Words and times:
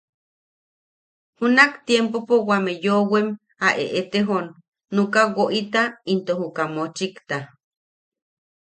Junak 1.37 1.71
tiempopo 1.85 2.35
wame 2.49 2.73
yoʼowem 2.85 3.27
a 3.67 3.67
eʼetejon 3.83 4.45
nuka 4.95 5.21
woʼita 5.37 5.81
into 6.11 6.33
juka 6.39 6.63
mochikta. 6.75 7.37